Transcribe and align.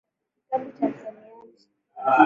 Kitabu 0.39 0.69
cha 0.77 0.85
misamiati. 0.89 1.65